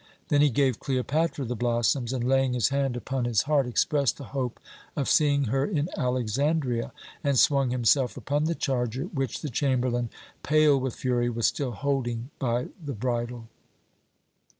[0.29, 4.23] Then he gave Cleopatra the blossoms and, laying his hand upon his heart, expressed the
[4.33, 4.59] hope
[4.95, 6.91] of seeing her in Alexandria,
[7.23, 10.09] and swung himself upon the charger which the chamberlain,
[10.41, 13.47] pale with fury, was still holding by the bridle.